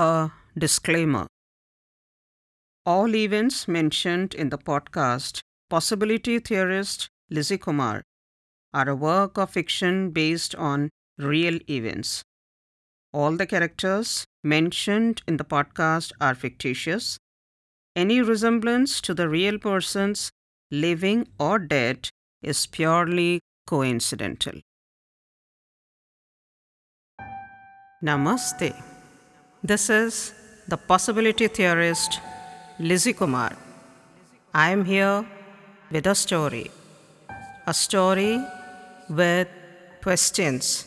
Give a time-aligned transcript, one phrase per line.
[0.00, 1.26] A disclaimer
[2.86, 8.04] All events mentioned in the podcast Possibility Theorist Lizzie Kumar
[8.72, 12.22] are a work of fiction based on real events.
[13.12, 17.18] All the characters mentioned in the podcast are fictitious.
[17.96, 20.30] Any resemblance to the real persons,
[20.70, 22.08] living or dead,
[22.40, 24.60] is purely coincidental.
[28.00, 28.87] Namaste.
[29.62, 30.32] This is
[30.68, 32.20] the possibility theorist
[32.78, 33.56] Lizzie Kumar.
[34.54, 35.26] I am here
[35.90, 36.70] with a story.
[37.66, 38.40] A story
[39.10, 39.48] with
[40.00, 40.86] questions.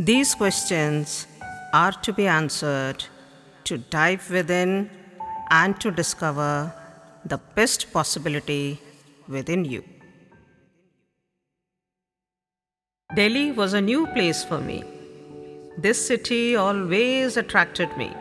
[0.00, 1.28] These questions
[1.72, 3.04] are to be answered
[3.64, 4.90] to dive within
[5.50, 6.74] and to discover
[7.24, 8.80] the best possibility
[9.28, 9.84] within you.
[13.14, 14.82] Delhi was a new place for me.
[15.78, 18.12] This city always attracted me.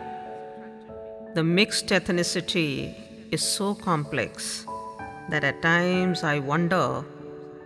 [1.34, 2.94] The mixed ethnicity
[3.32, 4.66] is so complex
[5.30, 7.04] that at times I wonder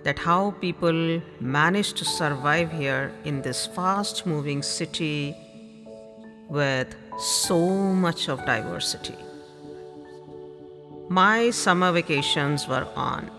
[0.04, 5.36] that how people manage to survive here in this fast moving city
[6.50, 9.18] with so much of diversity.
[11.10, 13.30] My summer vacations were on,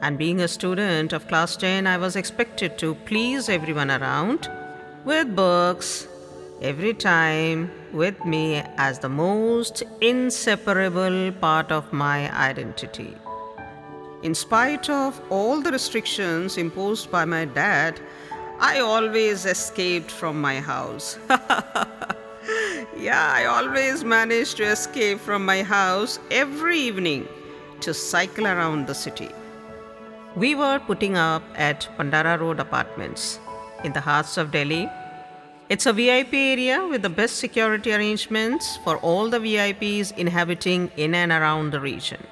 [0.00, 4.50] and being a student of class 10, I was expected to please everyone around
[5.06, 6.08] with books
[6.60, 13.14] every time with me as the most inseparable part of my identity.
[14.24, 18.00] In spite of all the restrictions imposed by my dad,
[18.58, 21.20] I always escaped from my house.
[22.98, 27.28] yeah, I always managed to escape from my house every evening
[27.80, 29.30] to cycle around the city.
[30.34, 33.38] We were putting up at Pandara Road Apartments
[33.86, 34.90] in the hearts of Delhi.
[35.68, 41.14] It's a VIP area with the best security arrangements for all the VIPs inhabiting in
[41.14, 42.22] and around the region.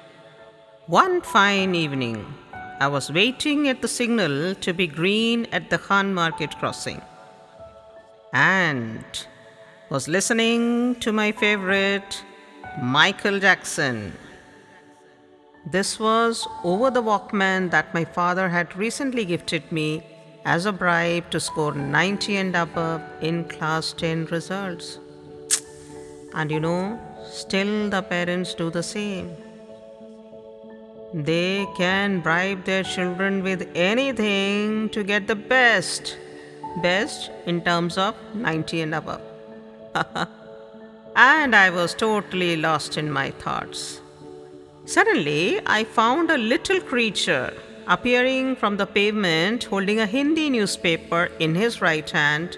[0.87, 2.25] One fine evening,
[2.79, 7.01] I was waiting at the signal to be green at the Khan Market crossing
[8.33, 9.05] and
[9.89, 12.23] was listening to my favorite
[12.81, 14.13] Michael Jackson.
[15.65, 20.03] This was over the Walkman that my father had recently gifted me
[20.45, 24.99] as a bribe to score 90 and above in class 10 results.
[26.33, 29.35] And you know, still the parents do the same.
[31.13, 36.17] They can bribe their children with anything to get the best.
[36.81, 39.21] Best in terms of 90 and above.
[41.15, 44.01] and I was totally lost in my thoughts.
[44.85, 47.53] Suddenly, I found a little creature
[47.87, 52.57] appearing from the pavement holding a Hindi newspaper in his right hand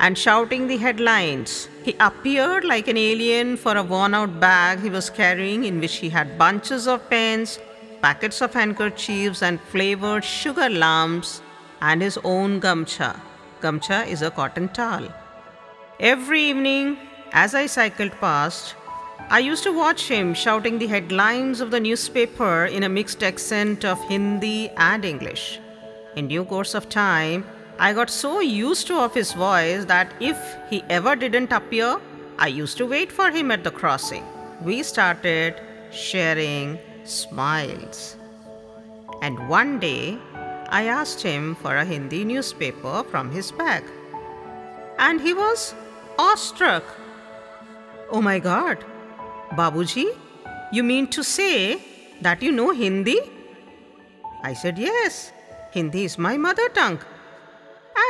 [0.00, 1.68] and shouting the headlines.
[1.84, 5.96] He appeared like an alien for a worn out bag he was carrying, in which
[5.96, 7.58] he had bunches of pens,
[8.00, 11.40] packets of handkerchiefs, and flavored sugar lumps,
[11.80, 13.20] and his own gamcha.
[13.60, 15.08] Gamcha is a cotton towel.
[16.00, 16.96] Every evening,
[17.32, 18.74] as I cycled past,
[19.32, 23.82] I used to watch him shouting the headlines of the newspaper in a mixed accent
[23.82, 25.58] of Hindi and English.
[26.16, 27.46] In due course of time,
[27.78, 30.36] I got so used to of his voice that if
[30.68, 31.98] he ever didn't appear,
[32.38, 34.22] I used to wait for him at the crossing.
[34.60, 35.58] We started
[35.90, 38.18] sharing smiles.
[39.22, 40.18] And one day,
[40.68, 43.84] I asked him for a Hindi newspaper from his bag.
[44.98, 45.74] And he was
[46.18, 46.84] awestruck.
[48.10, 48.84] Oh my god,
[49.56, 50.06] Babuji,
[50.72, 51.80] you mean to say
[52.22, 53.20] that you know Hindi?
[54.42, 55.32] I said, Yes,
[55.72, 57.00] Hindi is my mother tongue.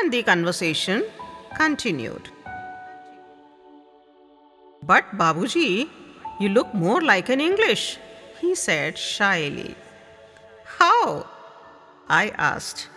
[0.00, 1.04] And the conversation
[1.56, 2.28] continued.
[4.84, 5.88] But Babuji,
[6.38, 7.98] you look more like an English,
[8.40, 9.74] he said shyly.
[10.64, 11.26] How?
[12.08, 12.88] I asked.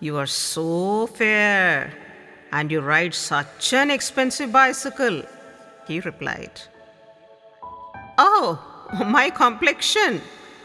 [0.00, 1.94] You are so fair,
[2.52, 5.22] and you ride such an expensive bicycle,
[5.86, 6.60] he replied.
[8.26, 8.58] Oh,
[9.06, 10.22] my complexion.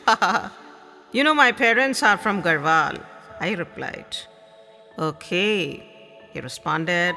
[1.12, 3.02] you know, my parents are from Garhwal,
[3.42, 4.16] I replied.
[4.98, 5.84] Okay,
[6.32, 7.16] he responded.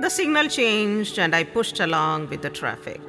[0.00, 3.00] The signal changed and I pushed along with the traffic.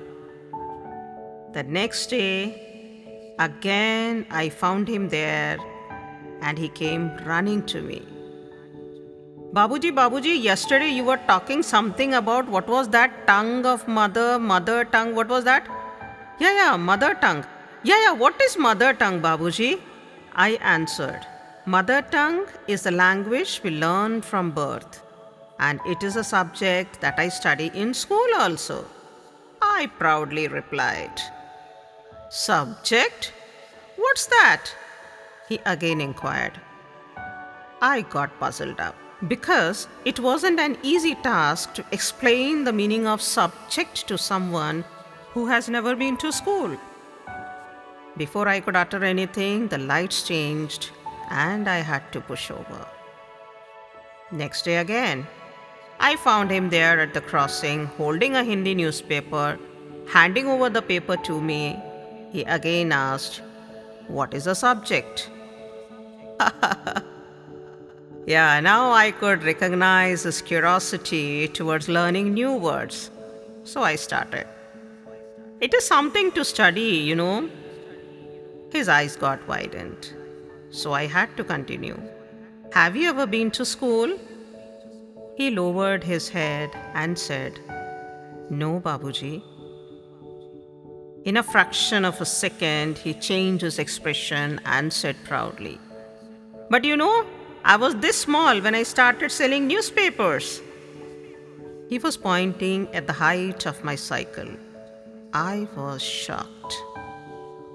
[1.51, 5.57] The next day, again I found him there
[6.41, 8.01] and he came running to me.
[9.53, 14.85] Babuji, Babuji, yesterday you were talking something about what was that tongue of mother, mother
[14.85, 15.67] tongue, what was that?
[16.39, 17.45] Yeah, yeah, mother tongue.
[17.83, 19.81] Yeah, yeah, what is mother tongue, Babuji?
[20.35, 21.25] I answered.
[21.65, 25.01] Mother tongue is the language we learn from birth.
[25.59, 28.85] and it is a subject that I study in school also.
[29.61, 31.21] I proudly replied.
[32.29, 33.33] Subject?
[33.97, 34.71] What's that?
[35.49, 36.59] He again inquired.
[37.81, 38.95] I got puzzled up
[39.27, 44.85] because it wasn't an easy task to explain the meaning of subject to someone
[45.33, 46.77] who has never been to school.
[48.17, 50.89] Before I could utter anything, the lights changed
[51.29, 52.85] and I had to push over.
[54.31, 55.27] Next day again,
[55.99, 59.57] I found him there at the crossing holding a Hindi newspaper.
[60.07, 61.79] Handing over the paper to me,
[62.31, 63.41] he again asked,
[64.07, 65.29] What is the subject?
[68.25, 73.11] yeah, now I could recognize his curiosity towards learning new words.
[73.63, 74.47] So I started.
[75.61, 77.49] It is something to study, you know.
[78.71, 80.13] His eyes got widened.
[80.69, 82.01] So I had to continue.
[82.71, 84.17] Have you ever been to school?
[85.35, 87.59] He lowered his head and said,
[88.49, 89.43] No, Babuji.
[91.25, 95.77] In a fraction of a second, he changed his expression and said proudly,
[96.69, 97.25] But you know,
[97.65, 100.61] I was this small when I started selling newspapers.
[101.89, 104.47] He was pointing at the height of my cycle.
[105.33, 106.75] I was shocked.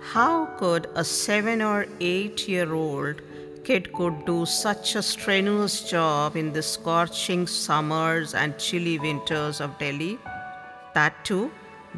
[0.00, 3.22] How could a seven or eight year old
[3.62, 9.78] kid could do such a strenuous job in the scorching summers and chilly winters of
[9.78, 10.18] Delhi?
[10.94, 11.52] That too,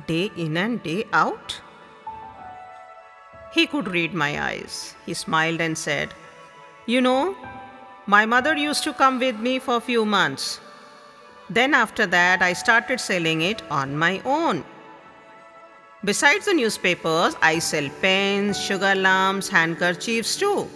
[0.06, 1.58] day in and day out?
[3.54, 4.94] He could read my eyes.
[5.06, 6.12] He smiled and said,
[6.84, 7.34] You know,
[8.04, 10.60] my mother used to come with me for a few months.
[11.48, 14.64] Then, after that, I started selling it on my own.
[16.04, 20.68] Besides the newspapers, I sell pens, sugar lumps, handkerchiefs too.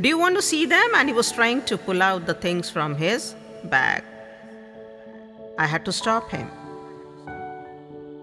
[0.00, 0.90] Do you want to see them?
[0.94, 3.34] And he was trying to pull out the things from his
[3.64, 4.02] bag.
[5.58, 6.50] I had to stop him.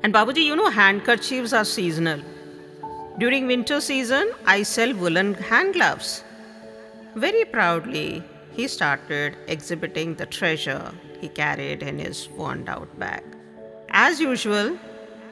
[0.04, 2.20] And Babuji, you know, handkerchiefs are seasonal.
[3.20, 6.24] During winter season, I sell woolen hand gloves.
[7.16, 10.92] Very proudly, he started exhibiting the treasure
[11.22, 13.24] he carried in his worn out bag.
[13.90, 14.78] As usual,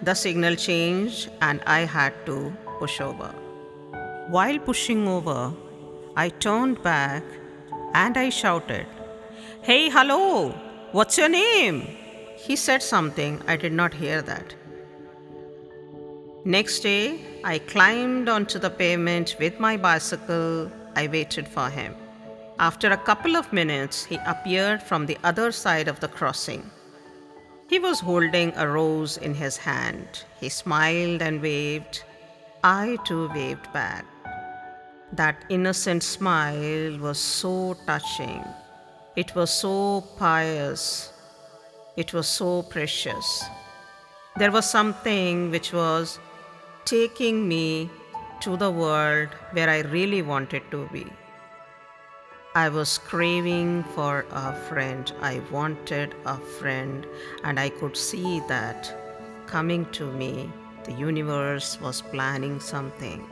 [0.02, 3.34] the signal changed and I had to push over.
[4.30, 5.54] While pushing over,
[6.16, 7.24] I turned back
[7.94, 8.86] and I shouted,
[9.62, 10.52] Hey, hello,
[10.92, 11.82] what's your name?
[12.38, 14.56] He said something, I did not hear that.
[16.46, 20.72] Next day, I climbed onto the pavement with my bicycle.
[20.96, 21.96] I waited for him.
[22.60, 26.70] After a couple of minutes, he appeared from the other side of the crossing.
[27.70, 30.24] He was holding a rose in his hand.
[30.40, 32.04] He smiled and waved.
[32.64, 34.06] I too waved back.
[35.14, 38.44] That innocent smile was so touching.
[39.16, 41.14] It was so pious.
[41.96, 43.44] It was so precious.
[44.36, 46.18] There was something which was
[46.86, 47.92] taking me
[48.42, 51.06] to the world where I really wanted to be.
[52.60, 55.10] I was craving for a friend.
[55.22, 57.08] I wanted a friend,
[57.46, 58.94] and I could see that
[59.46, 60.52] coming to me,
[60.84, 63.26] the universe was planning something.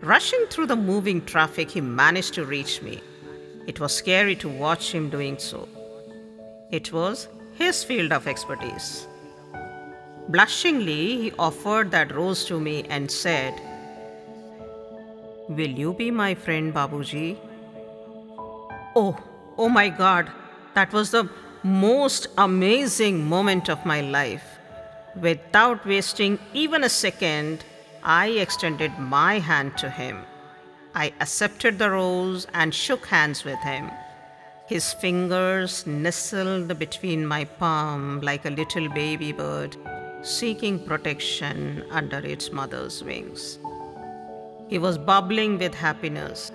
[0.00, 3.00] Rushing through the moving traffic, he managed to reach me.
[3.68, 5.68] It was scary to watch him doing so.
[6.72, 9.06] It was his field of expertise.
[10.30, 13.54] Blushingly, he offered that rose to me and said,
[15.48, 17.36] Will you be my friend, Babuji?
[18.96, 19.16] Oh,
[19.56, 20.30] oh my God,
[20.74, 21.28] that was the
[21.62, 24.58] most amazing moment of my life.
[25.14, 27.64] Without wasting even a second,
[28.02, 30.18] I extended my hand to him.
[30.94, 33.90] I accepted the rose and shook hands with him.
[34.66, 39.76] His fingers nestled between my palm like a little baby bird
[40.22, 43.58] seeking protection under its mother's wings.
[44.68, 46.50] He was bubbling with happiness.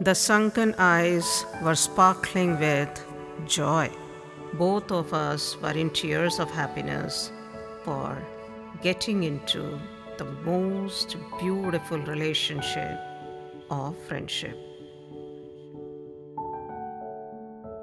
[0.00, 3.04] The sunken eyes were sparkling with
[3.46, 3.90] joy.
[4.54, 7.32] Both of us were in tears of happiness
[7.84, 8.16] for
[8.82, 9.80] getting into
[10.16, 12.98] the most beautiful relationship
[13.68, 14.56] of friendship.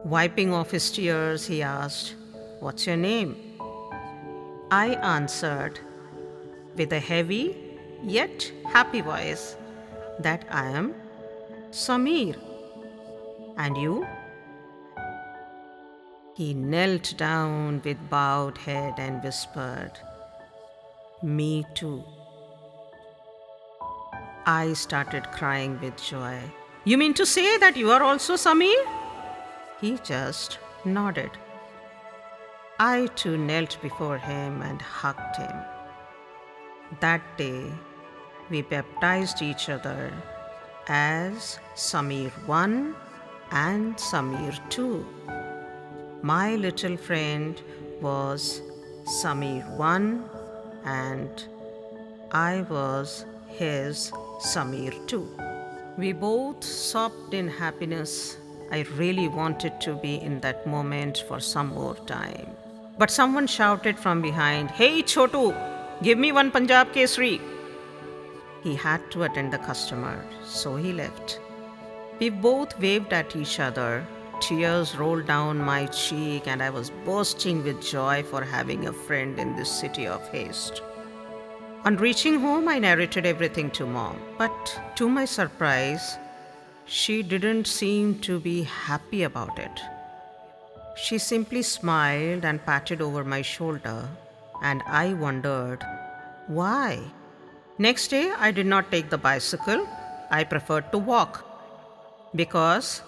[0.06, 2.15] Wiping off his tears, he asked,
[2.62, 3.36] What's your name?
[4.72, 5.80] I answered
[6.75, 7.65] with a heavy
[8.04, 9.56] yet happy voice
[10.20, 10.94] that I am
[11.72, 12.38] Samir.
[13.58, 14.06] And you?
[16.36, 19.94] He knelt down with bowed head and whispered,
[21.24, 22.04] Me too.
[24.46, 26.40] I started crying with joy.
[26.84, 28.84] You mean to say that you are also Samir?
[29.82, 31.32] He just nodded.
[32.80, 35.75] I too knelt before him and hugged him.
[37.00, 37.72] That day,
[38.50, 40.13] we baptized each other
[40.88, 42.96] as Samir 1
[43.51, 45.06] and Samir 2.
[46.22, 47.60] My little friend
[48.01, 48.62] was
[49.04, 50.30] Samir 1
[50.86, 51.48] and
[52.32, 55.27] I was his Samir 2.
[55.98, 58.38] We both sobbed in happiness.
[58.72, 62.56] I really wanted to be in that moment for some more time.
[62.98, 67.40] But someone shouted from behind, Hey Chotu, give me one Punjab Kesari.
[68.64, 71.40] He had to attend the customer, so he left.
[72.20, 74.06] We both waved at each other.
[74.42, 79.40] Tears rolled down my cheek, and I was bursting with joy for having a friend
[79.40, 80.82] in this city of haste.
[81.86, 86.18] On reaching home, I narrated everything to mom, but to my surprise,
[86.86, 89.80] she didn't seem to be happy about it.
[90.98, 94.08] She simply smiled and patted over my shoulder,
[94.62, 95.84] and I wondered
[96.48, 97.00] why.
[97.78, 99.88] Next day, I did not take the bicycle.
[100.32, 101.46] I preferred to walk
[102.36, 103.02] because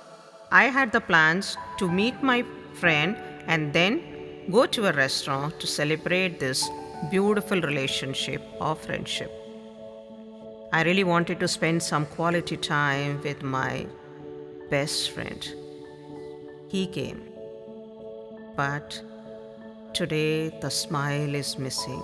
[0.52, 4.02] I had the plans to meet my friend and then
[4.52, 6.70] go to a restaurant to celebrate this
[7.10, 9.32] beautiful relationship of friendship.
[10.72, 13.88] I really wanted to spend some quality time with my
[14.70, 15.48] best friend.
[16.68, 17.24] He came.
[18.56, 19.02] But
[19.94, 22.02] today the smile is missing.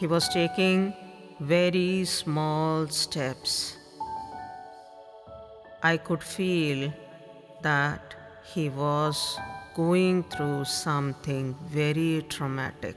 [0.00, 0.94] He was taking
[1.40, 3.76] very small steps.
[5.82, 6.92] I could feel
[7.62, 9.38] that he was
[9.74, 12.96] going through something very traumatic.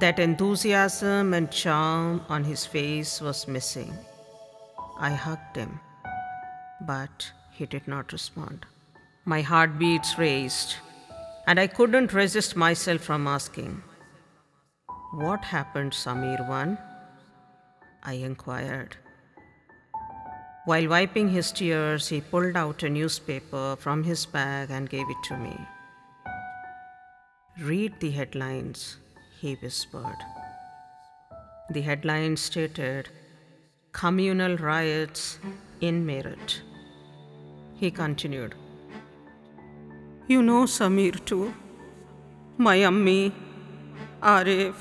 [0.00, 3.92] That enthusiasm and charm on his face was missing.
[4.98, 5.80] I hugged him,
[6.80, 8.66] but he did not respond.
[9.24, 10.76] My heartbeats raised,
[11.46, 13.82] and I couldn't resist myself from asking,
[15.14, 16.78] what happened, Samir one?
[18.02, 18.96] I inquired.
[20.64, 25.22] While wiping his tears, he pulled out a newspaper from his bag and gave it
[25.24, 25.56] to me.
[27.60, 28.96] Read the headlines,
[29.40, 30.18] he whispered.
[31.70, 33.08] The headline stated
[33.92, 35.38] Communal Riots
[35.80, 36.60] in Meerut.
[37.76, 38.54] He continued,
[40.28, 41.54] You know Samir too.
[42.58, 43.32] My Ammi,
[44.20, 44.74] Arif,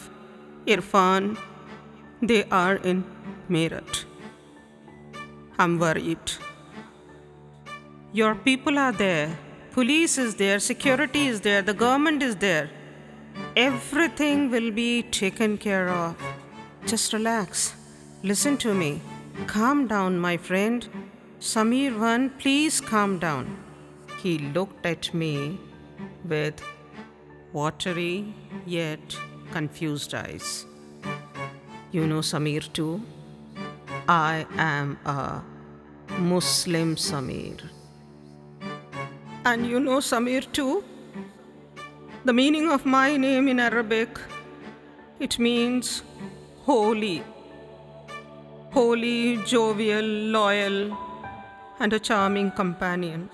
[0.65, 1.37] Irfan,
[2.21, 3.03] they are in
[3.49, 4.05] Meerut.
[5.59, 6.31] I'm worried.
[8.11, 9.37] Your people are there.
[9.71, 12.69] Police is there, security is there, the government is there.
[13.55, 16.15] Everything will be taken care of.
[16.85, 17.75] Just relax.
[18.23, 19.01] Listen to me.
[19.45, 20.87] Calm down, my friend.
[21.39, 23.64] Samir one, please calm down.
[24.25, 25.59] He looked at me
[26.27, 26.59] with
[27.53, 28.33] watery
[28.65, 29.15] yet
[29.51, 30.65] confused eyes.
[31.91, 33.03] You know Samir too?
[34.07, 35.43] I am a
[36.17, 37.69] Muslim Samir.
[39.45, 40.83] And you know Samir too?
[42.23, 44.19] The meaning of my name in Arabic
[45.19, 46.01] it means
[46.63, 47.23] holy.
[48.71, 50.97] Holy, jovial, loyal,
[51.79, 53.29] and a charming companion.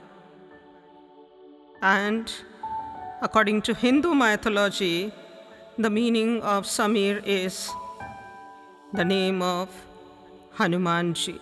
[1.81, 2.31] And
[3.21, 5.11] according to Hindu mythology,
[5.77, 7.71] the meaning of Samir is
[8.93, 9.69] the name of
[10.57, 11.39] Hanumanji.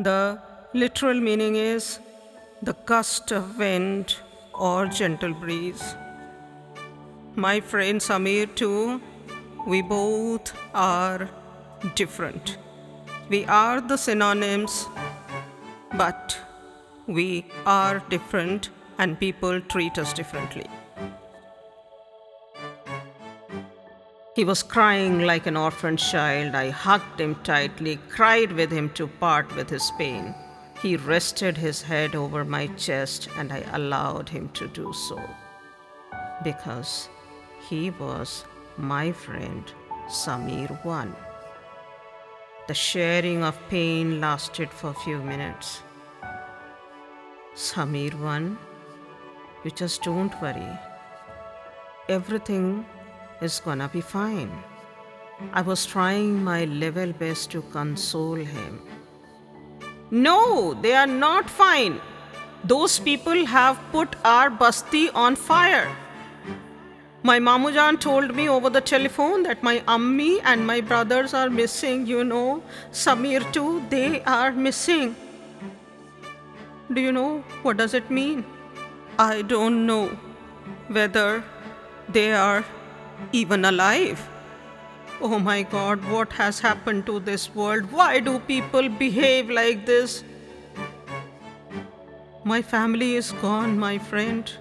[0.00, 0.40] The
[0.72, 1.98] literal meaning is
[2.62, 4.14] the gust of wind
[4.54, 5.94] or gentle breeze.
[7.34, 9.02] My friend Samir, too,
[9.66, 11.28] we both are
[11.94, 12.56] different.
[13.28, 14.86] We are the synonyms,
[15.94, 16.38] but
[17.06, 20.66] we are different and people treat us differently.
[24.34, 26.54] He was crying like an orphaned child.
[26.54, 30.34] I hugged him tightly, cried with him to part with his pain.
[30.82, 35.18] He rested his head over my chest, and I allowed him to do so.
[36.44, 37.08] Because
[37.66, 38.44] he was
[38.76, 39.64] my friend,
[40.10, 41.16] Samir 1.
[42.68, 45.80] The sharing of pain lasted for a few minutes.
[47.56, 48.58] Samir 1,
[49.64, 50.78] you just don't worry.
[52.06, 52.84] Everything
[53.40, 54.50] is gonna be fine.
[55.54, 58.82] I was trying my level best to console him.
[60.10, 61.98] No, they are not fine.
[62.62, 65.88] Those people have put our basti on fire.
[67.22, 72.06] My Mamujan told me over the telephone that my Ammi and my brothers are missing,
[72.06, 72.62] you know.
[72.92, 75.16] Samir too, they are missing.
[76.92, 78.44] Do you know what does it mean?
[79.18, 80.16] I don't know
[80.88, 81.42] whether
[82.08, 82.64] they are
[83.32, 84.28] even alive.
[85.20, 87.90] Oh my god, what has happened to this world?
[87.90, 90.22] Why do people behave like this?
[92.44, 94.52] My family is gone, my friend.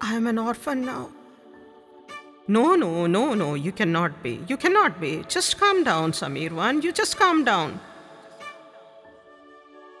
[0.00, 1.10] I am an orphan now.
[2.46, 4.40] No, no, no, no, you cannot be.
[4.46, 5.24] You cannot be.
[5.28, 6.82] Just calm down, Samirwan.
[6.82, 7.80] You just calm down.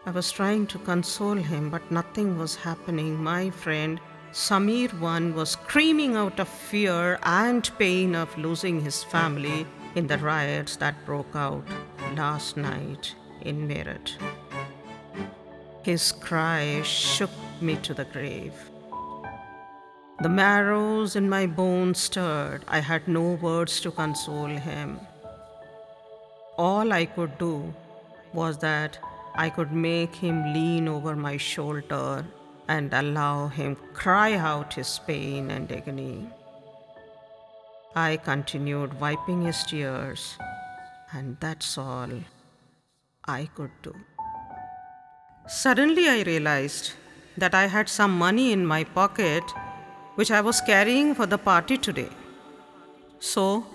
[0.08, 3.22] I was trying to console him, but nothing was happening.
[3.22, 4.00] My friend
[4.32, 10.76] Samirwan was screaming out of fear and pain of losing his family in the riots
[10.76, 11.68] that broke out
[12.16, 14.16] last night in Meerut.
[15.82, 18.54] His cry shook me to the grave.
[20.22, 22.64] The marrows in my bones stirred.
[22.66, 25.00] I had no words to console him.
[26.56, 27.74] All I could do
[28.32, 28.98] was that
[29.34, 32.24] I could make him lean over my shoulder
[32.68, 36.28] and allow him cry out his pain and agony.
[37.96, 40.36] I continued wiping his tears,
[41.12, 42.10] and that's all
[43.26, 43.94] I could do.
[45.46, 46.92] Suddenly, I realized
[47.36, 49.44] that I had some money in my pocket
[50.16, 52.10] which I was carrying for the party today.
[53.20, 53.66] So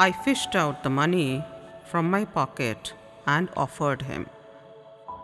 [0.00, 1.44] I fished out the money
[1.84, 2.94] from my pocket
[3.26, 4.26] and offered him,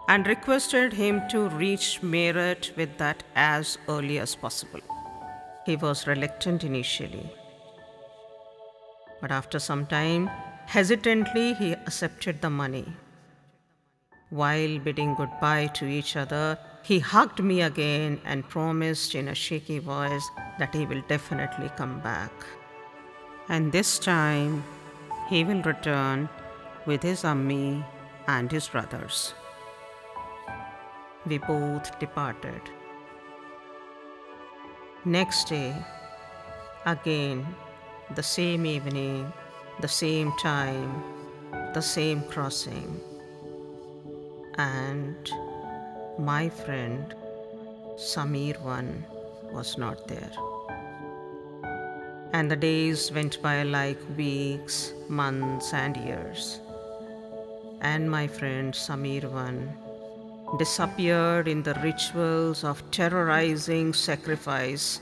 [0.09, 4.81] and requested him to reach Meerut with that as early as possible.
[5.67, 7.31] He was reluctant initially,
[9.21, 10.31] but after some time,
[10.67, 12.87] hesitantly, he accepted the money.
[14.31, 19.79] While bidding goodbye to each other, he hugged me again and promised in a shaky
[19.79, 20.27] voice
[20.59, 22.33] that he will definitely come back.
[23.49, 24.65] And this time,
[25.29, 26.29] he will return
[26.87, 27.85] with his ammi
[28.27, 29.35] and his brothers.
[31.28, 32.62] We both departed.
[35.04, 35.76] Next day,
[36.87, 37.47] again,
[38.14, 39.31] the same evening,
[39.81, 41.03] the same time,
[41.74, 42.98] the same crossing.
[44.57, 45.31] And
[46.18, 47.14] my friend
[47.96, 49.05] Samir Samirwan
[49.53, 50.33] was not there.
[52.33, 56.61] And the days went by like weeks, months, and years.
[57.83, 59.88] And my friend Samir Samirwan
[60.56, 65.00] disappeared in the rituals of terrorizing sacrifice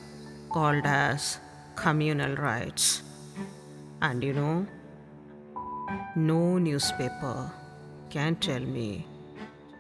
[0.50, 1.38] called as
[1.76, 3.02] communal rites.
[4.02, 4.66] And you know,
[6.16, 7.52] no newspaper
[8.10, 9.06] can tell me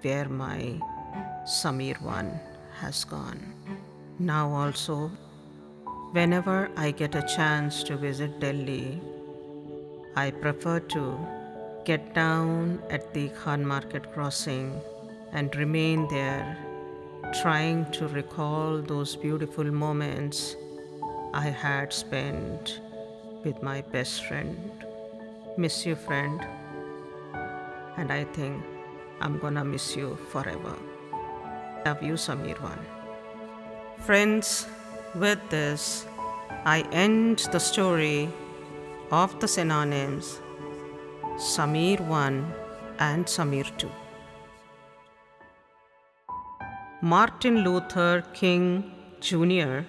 [0.02, 0.78] where my
[1.46, 2.40] Samir Samirwan
[2.80, 3.40] has gone.
[4.18, 5.10] Now, also,
[6.12, 9.00] whenever I get a chance to visit Delhi,
[10.14, 11.18] I prefer to
[11.84, 14.80] get down at the Khan Market crossing
[15.32, 16.58] and remain there,
[17.42, 20.56] trying to recall those beautiful moments
[21.34, 22.80] I had spent
[23.44, 24.72] with my best friend.
[25.56, 26.40] Miss you, friend.
[27.96, 28.62] And I think
[29.20, 30.76] I'm gonna miss you forever.
[31.84, 32.78] Love you, Samirwan.
[34.00, 34.66] Friends,
[35.14, 36.06] with this,
[36.64, 38.28] I end the story
[39.10, 40.40] of the synonyms
[41.38, 42.52] Samir 1
[42.98, 43.90] and Samir 2.
[47.02, 49.80] Martin Luther King Jr.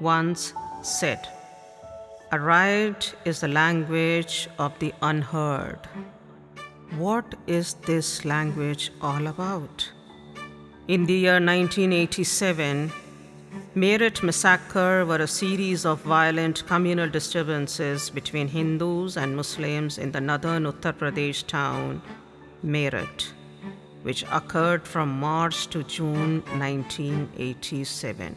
[0.00, 0.52] once
[0.82, 1.28] said,
[2.32, 5.78] A riot is the language of the unheard.
[6.96, 9.92] What is this language all about?
[10.88, 12.90] In the year 1987,
[13.76, 20.20] Meerut massacre were a series of violent communal disturbances between Hindus and Muslims in the
[20.20, 22.02] northern Uttar Pradesh town
[22.64, 23.28] Meerut,
[24.08, 28.36] which occurred from March to June 1987.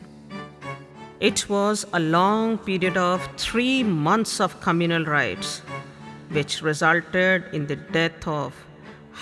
[1.20, 5.60] It was a long period of three months of communal riots,
[6.30, 8.64] which resulted in the death of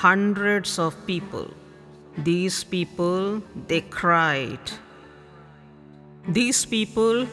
[0.04, 1.50] hundreds of people
[2.24, 4.72] these people, they cried.
[6.28, 7.28] These people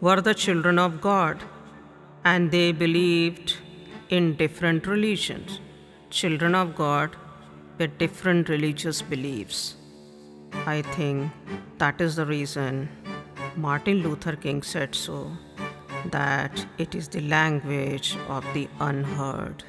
[0.00, 1.42] were the children of God
[2.24, 3.56] and they believed
[4.08, 5.60] in different religions.
[6.08, 7.16] Children of God
[7.78, 9.76] with different religious beliefs.
[10.66, 11.30] I think
[11.78, 12.88] that is the reason
[13.56, 15.30] Martin Luther King said so
[16.10, 19.64] that it is the language of the unheard.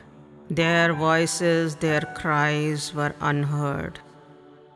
[0.50, 4.00] Their voices, their cries were unheard.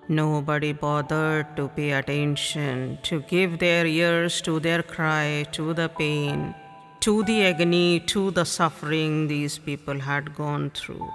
[0.08, 6.56] Nobody bothered to pay attention, to give their ears to their cry, to the pain,
[7.02, 11.08] to the agony, to the suffering these people had gone through.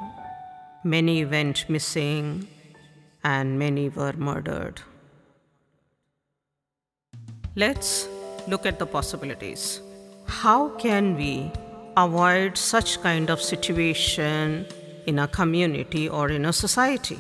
[0.87, 2.47] Many went missing,
[3.25, 4.83] and many were murdered.
[7.57, 8.07] Let's
[8.47, 9.81] look at the possibilities.
[10.27, 11.51] How can we
[11.97, 14.67] avoid such kind of situation
[15.07, 17.19] in a community or in a society?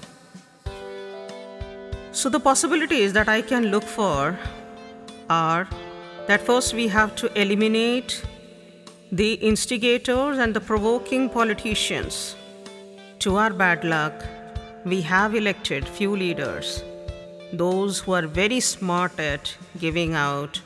[2.12, 4.38] So, the possibilities that I can look for
[5.30, 5.66] are
[6.26, 8.22] that first we have to eliminate
[9.10, 12.36] the instigators and the provoking politicians.
[13.24, 14.22] To our bad luck,
[14.84, 16.84] we have elected few leaders,
[17.54, 20.60] those who are very smart at giving out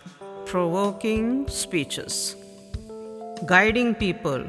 [0.44, 2.34] provoking speeches,
[3.46, 4.44] guiding people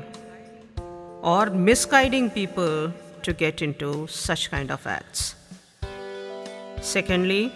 [1.22, 2.92] or misguiding people
[3.22, 5.36] to get into such kind of acts.
[6.82, 7.54] Secondly,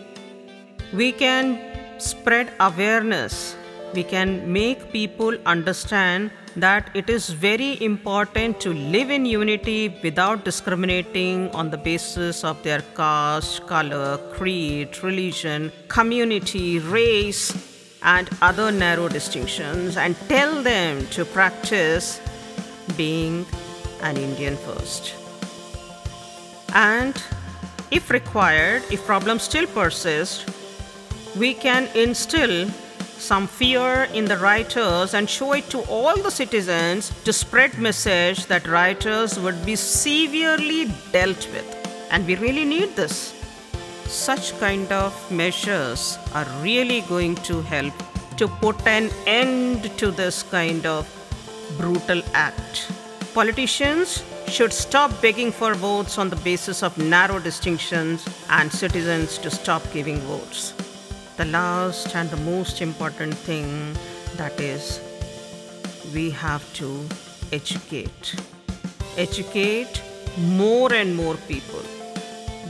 [0.94, 1.58] we can
[2.00, 3.56] spread awareness.
[3.94, 10.44] We can make people understand that it is very important to live in unity without
[10.44, 17.54] discriminating on the basis of their caste, color, creed, religion, community, race,
[18.02, 22.20] and other narrow distinctions, and tell them to practice
[22.98, 23.46] being
[24.02, 25.14] an Indian first.
[26.74, 27.22] And
[27.92, 30.50] if required, if problems still persist,
[31.38, 32.70] we can instill
[33.24, 38.48] some fear in the writers and show it to all the citizens to spread message
[38.48, 41.68] that writers would be severely dealt with.
[42.12, 43.34] And we really need this.
[44.08, 47.94] Such kind of measures are really going to help
[48.38, 51.08] to put an end to this kind of
[51.78, 52.92] brutal act.
[53.34, 59.50] Politicians should stop begging for votes on the basis of narrow distinctions and citizens to
[59.50, 60.74] stop giving votes
[61.38, 63.96] the last and the most important thing
[64.38, 65.00] that is
[66.14, 67.08] we have to
[67.52, 68.36] educate.
[69.18, 70.02] Educate
[70.38, 71.82] more and more people.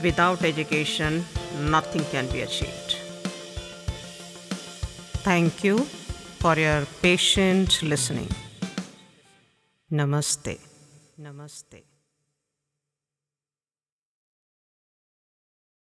[0.02, 1.24] Without education
[1.60, 2.98] nothing can be achieved.
[5.24, 5.78] Thank you
[6.40, 8.30] for your patient listening.
[9.92, 10.60] Namaste.
[11.20, 11.93] Namaste